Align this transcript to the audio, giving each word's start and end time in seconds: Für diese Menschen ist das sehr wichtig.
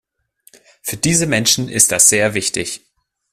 Für 0.81 0.97
diese 0.97 1.27
Menschen 1.27 1.69
ist 1.69 1.91
das 1.91 2.09
sehr 2.09 2.33
wichtig. 2.33 2.81